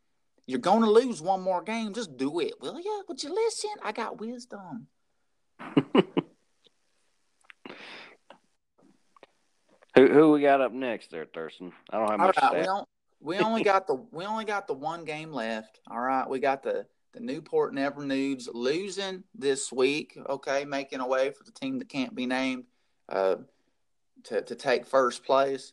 [0.46, 1.94] You're going to lose one more game.
[1.94, 3.04] Just do it, will you?
[3.08, 3.70] Would you listen?
[3.82, 4.88] I got wisdom.
[9.94, 11.72] Who who we got up next there, Thurston?
[11.90, 12.38] I don't have much.
[12.38, 12.84] All right, we, on,
[13.20, 15.78] we only got the we only got the one game left.
[15.88, 20.18] All right, we got the the Newport Never Nudes losing this week.
[20.28, 22.64] Okay, making a way for the team that can't be named
[23.08, 23.36] uh,
[24.24, 25.72] to to take first place.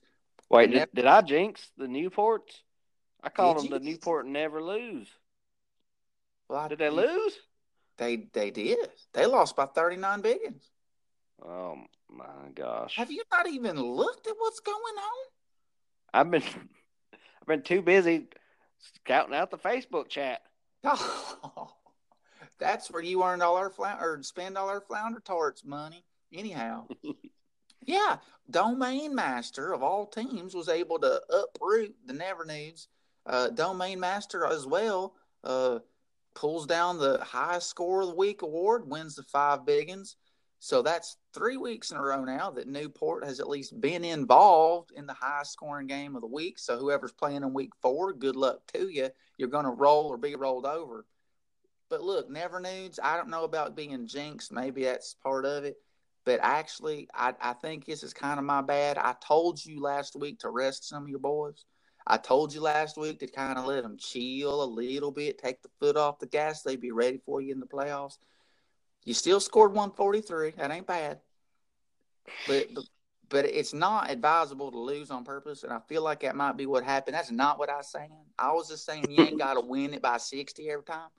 [0.50, 2.62] Wait, did, did I jinx the Newports?
[3.24, 5.08] I called them the Newport Never Lose.
[6.48, 7.38] Well, I, did they lose?
[7.98, 8.90] They they did.
[9.14, 10.64] They lost by thirty nine biggins.
[11.44, 11.78] Oh
[12.10, 12.96] my gosh.
[12.98, 15.26] Have you not even looked at what's going on?
[16.14, 16.44] I've been
[17.14, 18.28] I've been too busy
[18.96, 20.42] scouting out the Facebook chat.
[20.84, 21.74] Oh,
[22.60, 26.04] that's where you earned all our flounder or spend all our flounder tarts money.
[26.34, 26.88] Anyhow.
[27.86, 28.17] yeah.
[28.50, 32.88] Domain Master of all teams was able to uproot the Never Nudes.
[33.26, 35.13] Uh, Domain Master as well
[35.44, 35.80] uh,
[36.34, 40.15] pulls down the highest score of the week award, wins the five biggins.
[40.60, 44.91] So that's three weeks in a row now that Newport has at least been involved
[44.91, 46.60] in the highest scoring game of the week.
[46.60, 49.10] So whoever's playing in week four, good luck to you.
[49.38, 51.06] You're going to roll or be rolled over.
[51.89, 54.52] But look, Never Nudes, I don't know about being jinxed.
[54.52, 55.78] Maybe that's part of it.
[56.24, 58.98] But actually, I, I think this is kind of my bad.
[58.98, 61.65] I told you last week to rest some of your boys.
[62.06, 65.62] I told you last week to kind of let them chill a little bit, take
[65.62, 66.62] the foot off the gas.
[66.62, 68.17] They'd be ready for you in the playoffs.
[69.04, 70.52] You still scored 143.
[70.58, 71.20] That ain't bad.
[72.48, 72.68] But,
[73.30, 76.66] but it's not advisable to lose on purpose, and I feel like that might be
[76.66, 77.16] what happened.
[77.16, 78.12] That's not what I was saying.
[78.38, 81.10] I was just saying you ain't got to win it by 60 every time.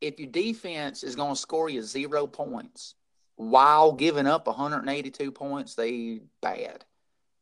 [0.00, 2.94] If your defense is going to score you zero points
[3.36, 6.84] while giving up 182 points, they bad.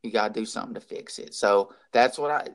[0.03, 1.35] You got to do something to fix it.
[1.35, 2.49] So that's what I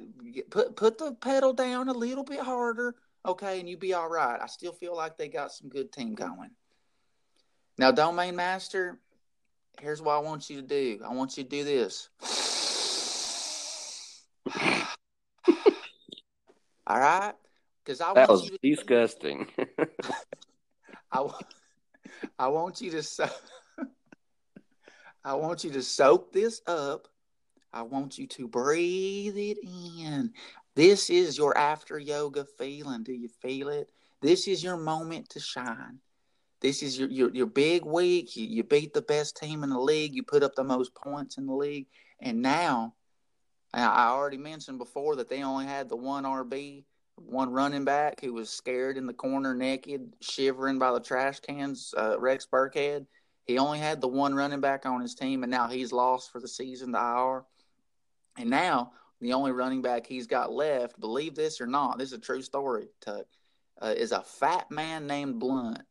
[0.50, 0.76] put.
[0.76, 2.96] Put the pedal down a little bit harder,
[3.26, 4.40] okay, and you be all right.
[4.42, 6.52] I still feel like they got some good team going.
[7.78, 8.98] Now, Domain Master,
[9.82, 11.00] here's what I want you to do.
[11.06, 12.10] I want you to do this.
[16.88, 17.34] All right?
[17.84, 19.48] Because I that was disgusting.
[21.12, 21.28] I,
[22.40, 23.30] I want you to so,
[25.26, 27.08] I want you to soak this up.
[27.74, 30.32] I want you to breathe it in.
[30.76, 33.04] This is your after yoga feeling.
[33.04, 33.90] Do you feel it?
[34.22, 36.00] This is your moment to shine.
[36.62, 38.36] This is your your, your big week.
[38.36, 40.16] You, you beat the best team in the league.
[40.16, 41.88] You put up the most points in the league.
[42.20, 42.94] And now,
[43.74, 48.34] I already mentioned before that they only had the one RB, one running back who
[48.34, 51.94] was scared in the corner, naked, shivering by the trash cans.
[51.98, 53.06] Uh, Rex Burkhead.
[53.46, 56.40] He only had the one running back on his team, and now he's lost for
[56.40, 57.44] the season to IR.
[58.38, 62.18] And now the only running back he's got left, believe this or not, this is
[62.18, 63.26] a true story, Tuck,
[63.82, 65.82] uh, is a fat man named Blount.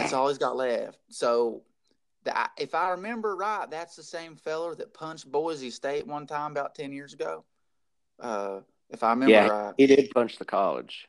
[0.00, 0.98] That's all he's got left.
[1.08, 1.62] So
[2.24, 6.50] That, if I remember right, that's the same feller that punched Boise State one time
[6.50, 7.44] about ten years ago.
[8.18, 8.60] Uh,
[8.90, 11.08] if I remember yeah, right, he did punch the college.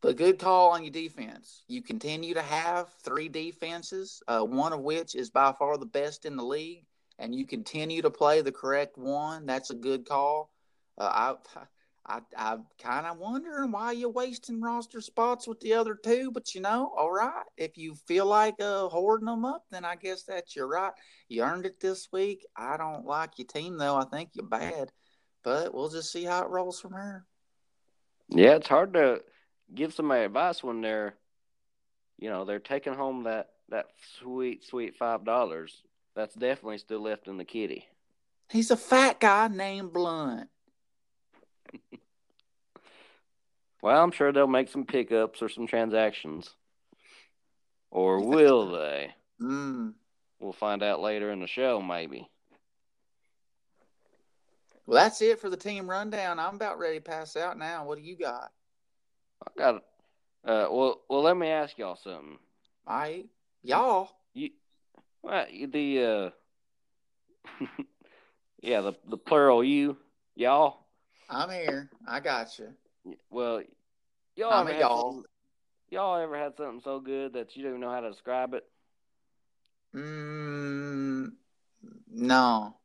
[0.00, 1.64] But good call on your defense.
[1.68, 6.24] You continue to have three defenses, uh, one of which is by far the best
[6.24, 6.84] in the league,
[7.18, 9.46] and you continue to play the correct one.
[9.46, 10.50] That's a good call.
[10.96, 11.60] Uh, I,
[12.08, 16.54] I, I'm kind of wondering why you're wasting roster spots with the other two, but
[16.54, 17.44] you know, all right.
[17.56, 20.92] If you feel like uh, hoarding them up, then I guess that's your right.
[21.28, 22.46] You earned it this week.
[22.56, 23.96] I don't like your team though.
[23.96, 24.92] I think you're bad,
[25.42, 27.24] but we'll just see how it rolls from here.
[28.28, 29.22] Yeah, it's hard to
[29.74, 31.14] give somebody advice when they're,
[32.18, 33.86] you know, they're taking home that that
[34.20, 35.82] sweet sweet five dollars.
[36.14, 37.86] That's definitely still left in the kitty.
[38.48, 40.48] He's a fat guy named Blount.
[43.86, 46.50] Well, I'm sure they'll make some pickups or some transactions.
[47.92, 49.14] Or will they?
[49.40, 49.94] Mm.
[50.40, 52.28] We'll find out later in the show, maybe.
[54.86, 56.40] Well, that's it for the team rundown.
[56.40, 57.86] I'm about ready to pass out now.
[57.86, 58.50] What do you got?
[59.46, 59.74] I got.
[60.44, 62.38] Uh, well, well, let me ask y'all something.
[62.88, 63.26] All right,
[63.62, 64.10] y'all.
[64.34, 64.50] You,
[65.22, 66.32] well, the
[67.60, 67.64] uh,
[68.60, 69.96] yeah, the the plural you,
[70.34, 70.88] y'all.
[71.30, 71.88] I'm here.
[72.08, 72.70] I got you.
[73.30, 73.62] Well,
[74.36, 75.16] y'all I'm ever y'all.
[75.16, 75.24] Had,
[75.90, 78.64] y'all ever had something so good that you don't even know how to describe it?
[79.94, 81.32] Mm,
[82.12, 82.76] no.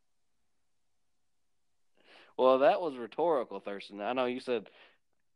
[2.38, 4.02] Well, that was rhetorical, Thurston.
[4.02, 4.70] I know you said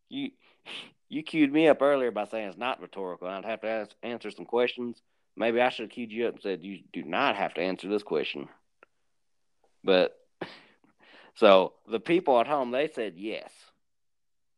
[0.10, 0.32] you
[1.10, 3.28] you queued me up earlier by saying it's not rhetorical.
[3.28, 5.01] I'd have to ask, answer some questions.
[5.38, 7.88] Maybe I should have queued you up and said you do not have to answer
[7.88, 8.47] this question.
[9.84, 10.17] But
[11.36, 13.51] so the people at home they said yes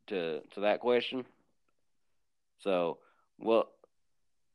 [0.07, 1.25] to to that question.
[2.59, 2.99] So
[3.39, 3.69] well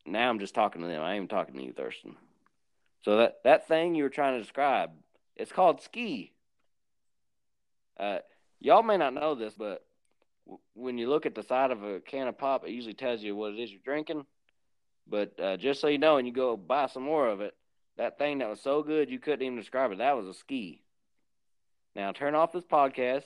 [0.04, 1.02] now I'm just talking to them.
[1.02, 2.16] I ain't talking to you, Thurston.
[3.02, 4.90] So that that thing you were trying to describe,
[5.36, 6.32] it's called ski.
[7.98, 8.18] Uh,
[8.60, 9.84] y'all may not know this, but
[10.74, 13.36] when you look at the side of a can of pop, it usually tells you
[13.36, 14.24] what it is you're drinking.
[15.06, 17.54] But uh, just so you know, and you go buy some more of it,
[17.96, 20.82] that thing that was so good you couldn't even describe it, that was a ski.
[21.94, 23.24] Now turn off this podcast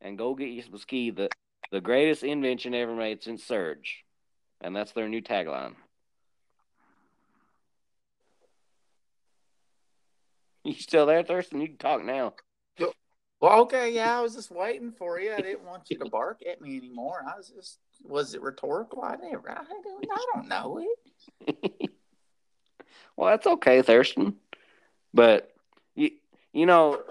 [0.00, 1.28] and go get you some ski, the
[1.72, 4.03] the greatest invention ever made since Surge,
[4.64, 5.74] and that's their new tagline.
[10.66, 11.60] You still there, Thurston?
[11.60, 12.32] You can talk now.
[13.38, 15.34] Well, okay, yeah, I was just waiting for you.
[15.34, 17.22] I didn't want you to bark at me anymore.
[17.30, 19.02] I was just, was it rhetorical?
[19.02, 20.82] I didn't, I don't, I don't know
[21.46, 21.90] it.
[23.16, 24.36] well, that's okay, Thurston.
[25.12, 25.52] But
[25.94, 26.12] you,
[26.54, 27.02] you know,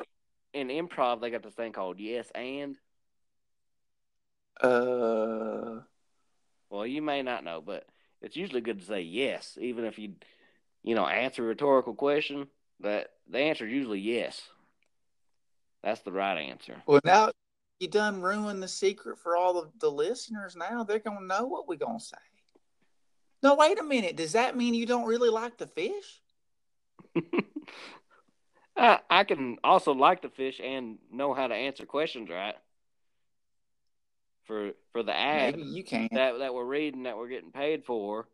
[0.55, 2.75] in improv, they got this thing called yes and.
[4.59, 5.81] Uh.
[6.73, 7.85] Well, you may not know, but
[8.19, 10.13] it's usually good to say yes, even if you,
[10.81, 12.47] you know, answer a rhetorical question.
[12.79, 14.41] That the answer is usually yes.
[15.83, 16.81] That's the right answer.
[16.87, 17.29] Well, now
[17.79, 20.55] you done ruined the secret for all of the listeners.
[20.55, 22.17] Now they're gonna know what we're gonna say.
[23.43, 24.15] No, wait a minute.
[24.15, 26.21] Does that mean you don't really like the fish?
[28.75, 32.55] I, I can also like the fish and know how to answer questions right.
[34.45, 36.09] For for the ad Maybe you can.
[36.11, 38.27] that that we're reading that we're getting paid for,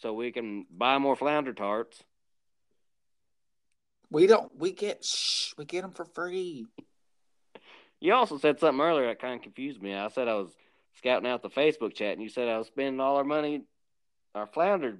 [0.00, 2.02] so we can buy more flounder tarts.
[4.10, 4.50] We don't.
[4.58, 5.04] We get.
[5.04, 5.52] Shh.
[5.56, 6.66] We get them for free.
[8.00, 9.94] You also said something earlier that kind of confused me.
[9.94, 10.50] I said I was
[10.98, 13.62] scouting out the Facebook chat, and you said I was spending all our money,
[14.34, 14.98] our flounder,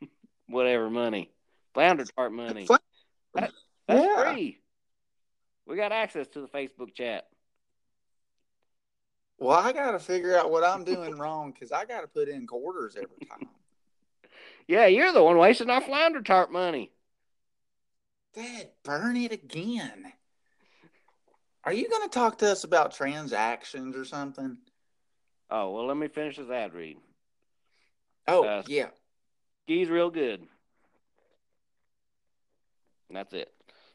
[0.48, 1.30] whatever money,
[1.74, 2.66] flounder tart money.
[2.66, 2.74] Fl-
[3.34, 3.52] That,
[3.88, 4.32] that's Yeah.
[4.32, 4.58] free.
[5.66, 7.26] We got access to the Facebook chat.
[9.38, 12.28] Well, I got to figure out what I'm doing wrong because I got to put
[12.28, 13.48] in quarters every time.
[14.66, 16.90] Yeah, you're the one wasting our flounder tart money.
[18.34, 20.12] Dad, burn it again.
[21.64, 24.58] Are you going to talk to us about transactions or something?
[25.50, 26.98] Oh well, let me finish this ad read.
[28.26, 28.88] Oh, Uh, yeah.
[29.64, 30.40] Ski's real good.
[33.08, 33.52] And that's it.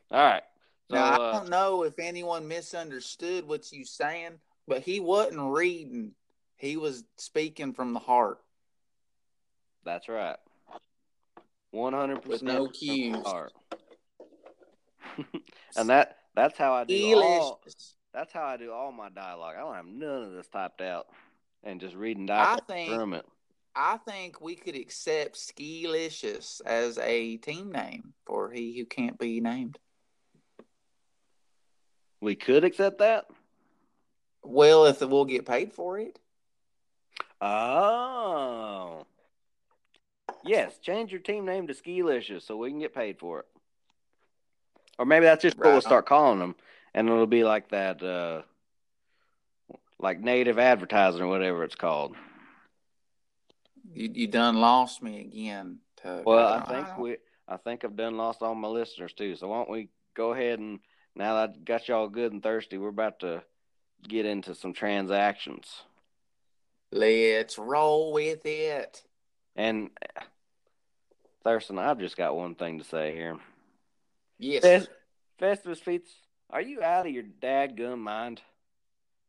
[0.10, 0.44] All right.
[0.90, 4.40] So now, I uh, don't know if anyone misunderstood what you're saying,
[4.72, 6.14] but he wasn't reading.
[6.56, 8.38] He was speaking from the heart.
[9.84, 10.38] that's right.
[11.72, 13.18] One hundred With percent no cues.
[15.76, 17.62] and that that's how I do all.
[18.14, 19.56] That's how I do all my dialogue.
[19.58, 21.08] I don't have none of this typed out
[21.66, 23.26] and just reading I dialogue think from it.
[23.76, 29.42] I think we could accept Skilicious as a team name for he who can't be
[29.42, 29.78] named.
[32.22, 33.26] We could accept that.
[34.44, 36.20] Well, if we'll get paid for it.
[37.40, 39.06] Oh.
[40.44, 43.46] Yes, change your team name to Skilicious so we can get paid for it.
[44.98, 45.84] Or maybe that's just what we'll Right.
[45.84, 46.56] start calling them,
[46.94, 48.44] and it'll be like that, uh,
[50.00, 52.16] like native advertising or whatever it's called.
[53.94, 55.80] You you done lost me again.
[55.98, 56.26] Tug.
[56.26, 57.18] Well, I don't- think don't- we,
[57.48, 59.36] I think I've done lost all my listeners too.
[59.36, 60.80] So why don't we go ahead and
[61.16, 63.44] now that I got y'all good and thirsty, we're about to
[64.08, 65.84] get into some transactions.
[66.92, 69.02] Let's roll with it.
[69.56, 69.90] And
[71.44, 73.38] Thurston, I've just got one thing to say here.
[74.38, 74.64] Yes.
[74.64, 74.90] Fest-
[75.40, 76.12] Festivus Feats,
[76.50, 78.42] are you out of your dadgum mind?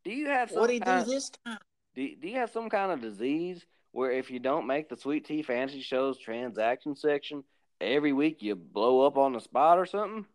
[0.05, 1.59] Do you have some What do you do this time?
[1.95, 5.25] do, do you have some kind of disease where if you don't make the Sweet
[5.25, 7.45] Tea Fantasy Show's transaction section
[7.81, 10.27] every week, you blow up on the spot or something?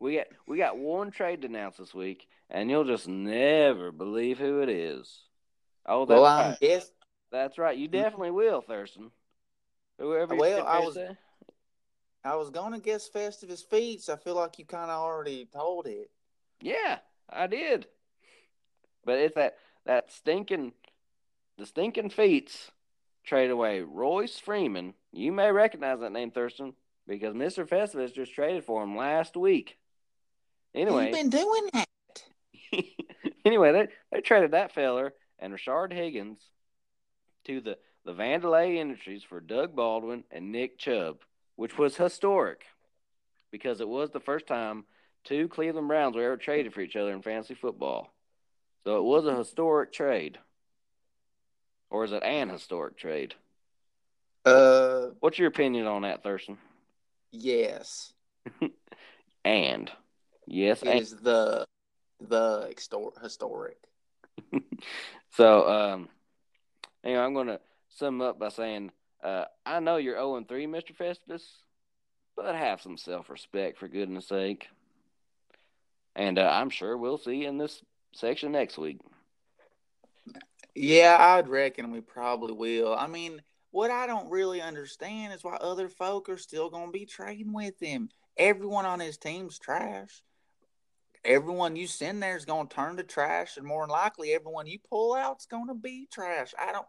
[0.00, 4.38] We got we got one trade to announce this week, and you'll just never believe
[4.38, 5.20] who it is.
[5.86, 6.60] Oh, that's Well, right.
[6.60, 6.90] guess
[7.30, 7.76] That's right.
[7.76, 9.10] You definitely will, Thurston.
[9.98, 11.16] Whoever you Well, I was- say.
[12.24, 14.08] I was gonna guess Festivus Feats.
[14.08, 16.10] I feel like you kind of already told it.
[16.60, 17.86] Yeah, I did.
[19.04, 20.72] But it's that that stinking
[21.56, 22.70] the stinking feats
[23.24, 24.94] trade away Royce Freeman.
[25.12, 26.74] You may recognize that name, Thurston,
[27.06, 27.66] because Mr.
[27.66, 29.78] Festivus just traded for him last week.
[30.78, 31.86] Anyway, You've been doing that.
[33.44, 36.40] anyway, they, they traded that feller and Rashard Higgins
[37.46, 41.18] to the, the Vandelay Industries for Doug Baldwin and Nick Chubb,
[41.56, 42.62] which was historic
[43.50, 44.84] because it was the first time
[45.24, 48.14] two Cleveland Browns were ever traded for each other in fantasy football.
[48.84, 50.38] So it was a historic trade.
[51.90, 53.34] Or is it an historic trade?
[54.44, 56.58] Uh, What's your opinion on that, Thurston?
[57.32, 58.12] yes,
[59.44, 59.90] And
[60.48, 61.66] yes, is the
[62.20, 62.74] the
[63.22, 63.78] historic.
[65.38, 66.08] So, um,
[67.04, 68.90] anyway, I'm going to sum up by saying,
[69.22, 70.96] uh, I know you're 0 and 3, Mr.
[70.96, 71.44] Festivus,
[72.36, 74.66] but have some self respect for goodness sake.
[76.16, 77.82] And uh, I'm sure we'll see you in this
[78.14, 78.98] section next week.
[80.74, 82.94] Yeah, I'd reckon we probably will.
[82.96, 83.40] I mean,
[83.70, 87.52] what I don't really understand is why other folk are still going to be trading
[87.52, 88.08] with him.
[88.36, 90.22] Everyone on his team's trash.
[91.24, 94.66] Everyone you send there is going to turn to trash, and more than likely, everyone
[94.66, 96.54] you pull out's going to be trash.
[96.58, 96.86] I don't.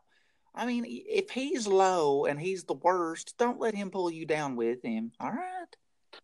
[0.53, 4.55] I mean, if he's low and he's the worst, don't let him pull you down
[4.55, 5.11] with him.
[5.19, 5.67] All right.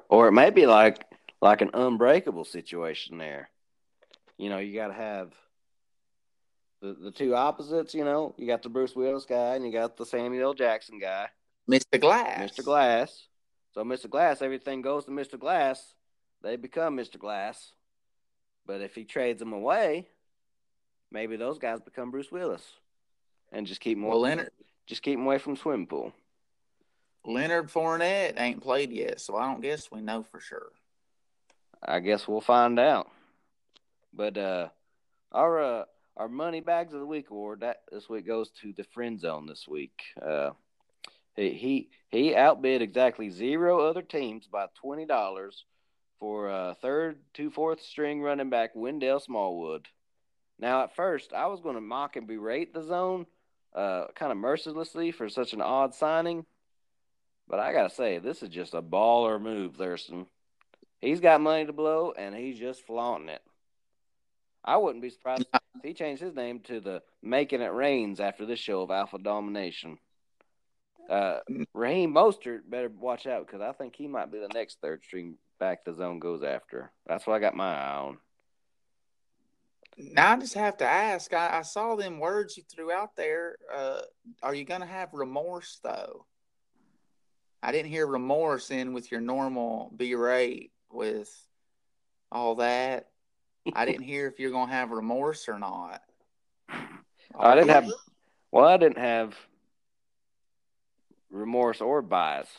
[0.09, 1.05] Or it may be like
[1.41, 3.49] like an unbreakable situation there.
[4.37, 5.33] You know, you got to have
[6.81, 8.33] the, the two opposites, you know.
[8.37, 10.53] You got the Bruce Willis guy and you got the Samuel L.
[10.53, 11.27] Jackson guy.
[11.69, 11.99] Mr.
[11.99, 12.51] Glass.
[12.51, 12.63] Mr.
[12.63, 13.27] Glass.
[13.73, 14.09] So Mr.
[14.09, 15.39] Glass, everything goes to Mr.
[15.39, 15.93] Glass.
[16.41, 17.17] They become Mr.
[17.17, 17.73] Glass.
[18.65, 20.07] But if he trades them away,
[21.11, 22.63] maybe those guys become Bruce Willis,
[23.51, 24.51] and just keep them Well, away, Leonard
[24.87, 26.13] just keep 'em away from swimming pool.
[27.23, 30.71] Leonard Fournette ain't played yet, so I don't guess we know for sure.
[31.81, 33.09] I guess we'll find out.
[34.13, 34.69] But uh,
[35.31, 35.85] our uh,
[36.17, 39.45] our money bags of the week award that this week goes to the friend zone
[39.47, 40.01] this week.
[40.21, 40.51] Uh,
[41.35, 45.65] he he he outbid exactly zero other teams by twenty dollars
[46.25, 49.85] for uh, third to fourth string running back Wendell Smallwood.
[50.57, 53.27] Now at first I was going to mock and berate the zone,
[53.75, 56.47] uh, kind of mercilessly for such an odd signing,
[57.47, 60.25] but I gotta say this is just a baller move, Thurston.
[60.99, 63.43] He's got money to blow, and he's just flaunting it.
[64.63, 68.47] I wouldn't be surprised if he changed his name to the Making It Rains after
[68.47, 69.99] this show of Alpha Domination.
[71.07, 71.41] Uh,
[71.75, 75.37] Raheem Mostert better watch out because I think he might be the next third string
[75.59, 76.91] back the zone goes after.
[77.07, 78.17] That's what I got my eye on.
[79.97, 81.33] Now I just have to ask.
[81.33, 83.55] I, I saw them words you threw out there.
[83.73, 84.01] Uh,
[84.43, 86.25] are you going to have remorse though?
[87.63, 91.31] I didn't hear remorse in with your normal berate with
[92.31, 93.07] all that.
[93.73, 96.01] I didn't hear if you're going to have remorse or not.
[96.69, 97.89] I didn't have.
[98.51, 99.35] Well, I didn't have
[101.29, 102.49] remorse or bias.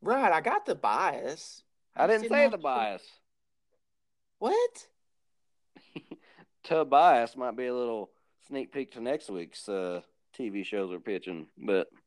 [0.00, 1.62] Right, I got the bias.
[1.96, 3.02] I didn't say the bias.
[4.38, 4.86] What?
[6.62, 8.10] Tobias might be a little
[8.46, 10.02] sneak peek to next week's uh,
[10.38, 11.88] TV shows we're pitching, but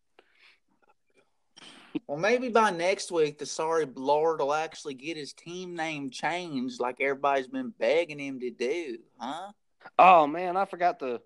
[2.08, 6.80] Well, maybe by next week, the sorry Lord will actually get his team name changed,
[6.80, 9.52] like everybody's been begging him to do, huh?
[10.00, 11.20] oh man, I forgot to,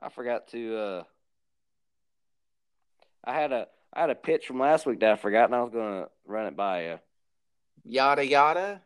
[0.00, 0.76] I forgot to.
[0.76, 1.02] uh
[3.24, 3.66] I had a
[3.96, 6.46] I had a pitch from last week that I forgot, and I was gonna run
[6.46, 6.98] it by you.
[7.82, 8.82] Yada yada.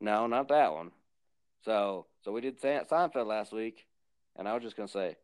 [0.00, 0.90] No, not that one.
[1.66, 3.86] So so we did Se- Seinfeld last week,
[4.36, 5.16] and I was just gonna say,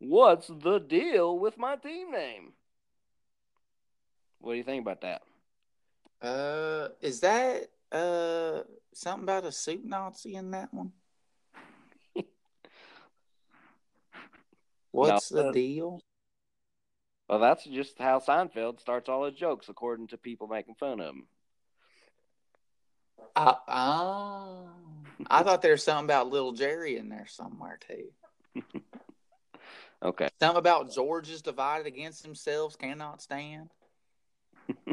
[0.00, 2.54] what's the deal with my team name?
[4.40, 5.22] What do you think about that?
[6.20, 8.62] Uh, is that uh
[8.92, 10.90] something about a soup Nazi in that one?
[14.90, 15.44] What's No.
[15.44, 16.00] the deal?
[17.32, 21.14] Well, that's just how Seinfeld starts all his jokes, according to people making fun of
[21.14, 21.26] him.
[23.34, 24.68] Uh, oh,
[25.30, 28.62] I thought there was something about little Jerry in there somewhere too.
[30.02, 30.28] Okay.
[30.40, 33.70] Something about George is divided against themselves, cannot stand.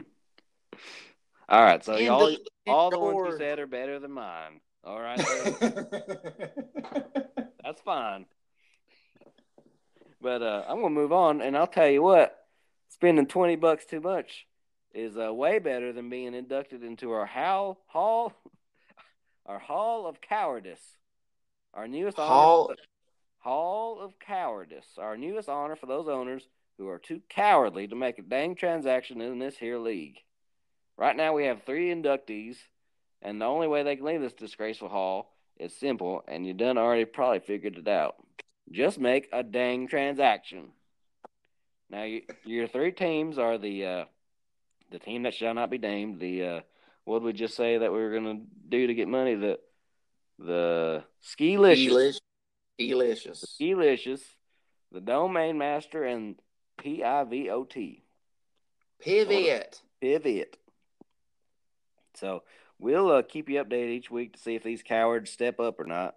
[1.49, 1.83] All right.
[1.83, 4.61] So And all the- all the ones you said are better than mine.
[4.83, 5.17] All right.
[7.63, 8.27] That's fine.
[10.21, 12.35] But uh, I'm gonna move on, and I'll tell you what,
[12.89, 14.45] spending twenty bucks too much
[14.93, 18.33] is uh, way better than being inducted into our hall hall,
[19.45, 20.97] our hall of cowardice,
[21.73, 22.71] our newest honor, Hall-
[23.39, 26.47] hall of cowardice, our newest honor for those owners
[26.77, 30.17] who are too cowardly to make a dang transaction in this here league.
[30.97, 32.57] Right now, we have three inductees,
[33.21, 36.77] and the only way they can leave this disgraceful hall is simple, and you done
[36.77, 38.15] already probably figured it out.
[38.71, 40.69] Just make a dang transaction.
[41.89, 44.05] Now, you, your three teams are the uh,
[44.91, 46.19] the team that shall not be named.
[46.19, 46.59] The uh,
[47.05, 49.35] what did we just say that we were gonna do to get money?
[49.35, 49.59] The
[50.37, 52.19] the ski licious, Delicious.
[52.77, 53.41] Delicious.
[53.41, 54.21] Skilicious,
[54.91, 56.35] the Domain Master, and
[56.77, 58.03] P I V O T.
[58.99, 59.81] Pivot.
[59.99, 60.57] Pivot.
[62.15, 62.43] So
[62.77, 65.85] we'll uh, keep you updated each week to see if these cowards step up or
[65.85, 66.15] not.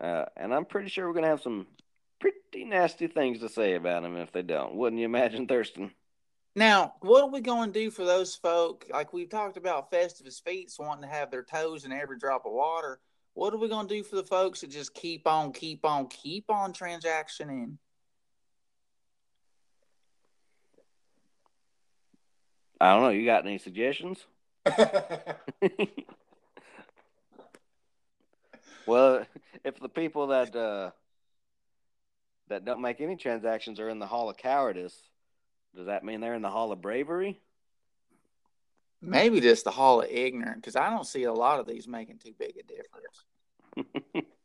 [0.00, 1.66] Uh, and I'm pretty sure we're going to have some
[2.20, 4.74] pretty nasty things to say about them if they don't.
[4.74, 5.92] Wouldn't you imagine, Thurston?
[6.56, 8.86] Now, what are we going to do for those folk?
[8.90, 12.52] Like we've talked about Festivus Feats wanting to have their toes in every drop of
[12.52, 12.98] water.
[13.34, 16.08] What are we going to do for the folks that just keep on, keep on,
[16.08, 17.76] keep on transactioning?
[22.80, 23.10] I don't know.
[23.10, 24.18] You got any suggestions?
[28.86, 29.24] well,
[29.64, 30.90] if the people that uh,
[32.48, 34.96] that don't make any transactions are in the Hall of Cowardice,
[35.74, 37.40] does that mean they're in the Hall of Bravery?
[39.00, 42.18] Maybe just the Hall of Ignorant, because I don't see a lot of these making
[42.18, 44.26] too big a difference.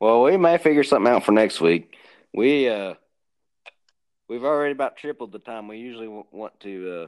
[0.00, 1.96] Well, we may figure something out for next week.
[2.34, 2.94] We uh,
[4.28, 7.06] we've already about tripled the time we usually w- want to uh,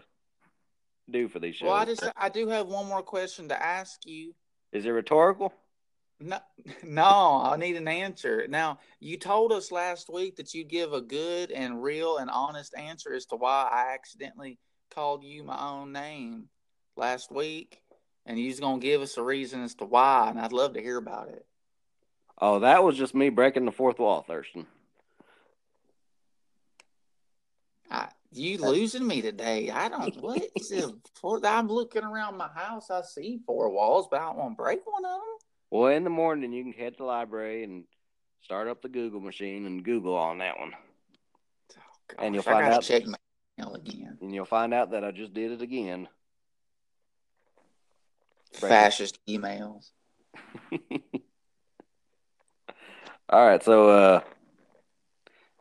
[1.10, 1.66] do for these shows.
[1.66, 4.34] Well, I just I do have one more question to ask you.
[4.72, 5.52] Is it rhetorical?
[6.20, 6.38] No,
[6.82, 8.46] no, I need an answer.
[8.48, 12.74] Now, you told us last week that you give a good and real and honest
[12.76, 14.58] answer as to why I accidentally
[14.94, 16.48] called you my own name
[16.96, 17.80] last week,
[18.26, 20.96] and you're gonna give us a reason as to why, and I'd love to hear
[20.96, 21.46] about it.
[22.40, 24.66] Oh, that was just me breaking the fourth wall, Thurston.
[27.90, 29.70] I, you losing me today?
[29.70, 30.20] I don't.
[30.20, 30.84] What is it?
[31.44, 32.90] I'm looking around my house.
[32.90, 35.47] I see four walls, but I don't want to break one of them.
[35.70, 37.84] Well, in the morning you can head to the library and
[38.42, 40.72] start up the Google machine and Google on that one,
[42.18, 43.18] Oh, And you'll find out- check my
[43.58, 44.16] email again.
[44.22, 46.08] and you'll find out that I just did it again.
[48.54, 49.90] Fascist emails.
[53.30, 54.20] All right, so uh,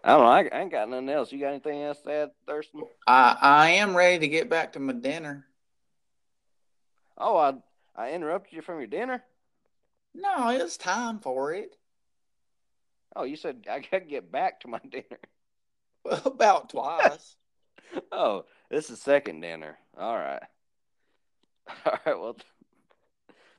[0.04, 0.28] I don't know.
[0.28, 1.34] I, I ain't got nothing else.
[1.34, 2.84] You got anything else to add, Thurston?
[3.06, 5.46] I I am ready to get back to my dinner.
[7.18, 7.56] Oh, I
[7.96, 9.22] I interrupted you from your dinner.
[10.18, 11.76] No, it's time for it.
[13.16, 15.20] Oh, you said I got to get back to my dinner.
[16.04, 17.36] Well, about twice.
[18.12, 19.78] Oh, this is second dinner.
[19.98, 20.44] All right.
[21.86, 22.20] All right.
[22.20, 22.36] Well,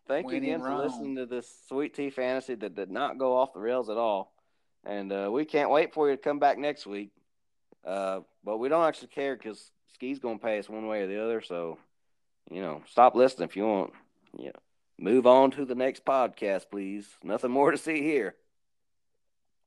[0.07, 3.55] thank you again for listening to this sweet tea fantasy that did not go off
[3.55, 4.35] the rails at all.
[4.85, 7.11] And uh, we can't wait for you to come back next week.
[7.87, 11.07] Uh, but we don't actually care because Ski's going to pay us one way or
[11.07, 11.41] the other.
[11.41, 11.79] So,
[12.51, 13.95] you know, stop listening if you want.
[14.39, 14.53] Yeah.
[14.99, 17.07] Move on to the next podcast, please.
[17.23, 18.35] Nothing more to see here.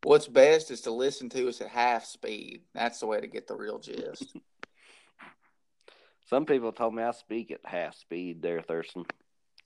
[0.04, 2.64] What's best is to listen to us at half speed.
[2.74, 4.36] That's the way to get the real gist.
[6.30, 9.06] Some people told me I speak at half speed there, Thurston.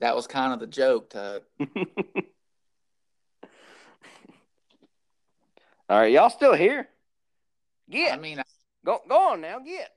[0.00, 1.42] that was kind of the joke, Tug.
[5.88, 6.88] All right, y'all still here?
[7.88, 8.42] Get I mean,
[8.84, 9.95] go go on now, get.